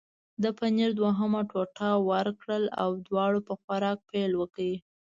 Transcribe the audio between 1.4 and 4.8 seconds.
ټوټه ورکړل او دواړو په خوراک پیل وکړ.